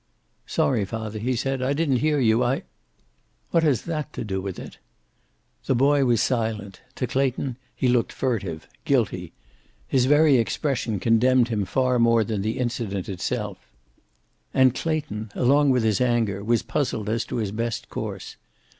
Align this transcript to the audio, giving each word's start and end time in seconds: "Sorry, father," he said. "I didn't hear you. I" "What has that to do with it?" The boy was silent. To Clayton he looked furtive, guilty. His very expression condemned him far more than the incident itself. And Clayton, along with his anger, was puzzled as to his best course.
"Sorry, 0.47 0.83
father," 0.83 1.19
he 1.19 1.35
said. 1.35 1.61
"I 1.61 1.73
didn't 1.73 1.97
hear 1.97 2.19
you. 2.19 2.43
I" 2.43 2.63
"What 3.51 3.61
has 3.61 3.83
that 3.83 4.11
to 4.13 4.23
do 4.23 4.41
with 4.41 4.57
it?" 4.57 4.79
The 5.67 5.75
boy 5.75 6.05
was 6.05 6.23
silent. 6.23 6.81
To 6.95 7.05
Clayton 7.05 7.55
he 7.75 7.87
looked 7.87 8.11
furtive, 8.11 8.67
guilty. 8.83 9.31
His 9.87 10.05
very 10.05 10.37
expression 10.37 10.99
condemned 10.99 11.49
him 11.49 11.65
far 11.65 11.99
more 11.99 12.23
than 12.23 12.41
the 12.41 12.57
incident 12.57 13.09
itself. 13.09 13.59
And 14.55 14.73
Clayton, 14.73 15.33
along 15.35 15.69
with 15.69 15.83
his 15.83 16.01
anger, 16.01 16.43
was 16.43 16.63
puzzled 16.63 17.07
as 17.07 17.23
to 17.25 17.35
his 17.35 17.51
best 17.51 17.87
course. 17.91 18.37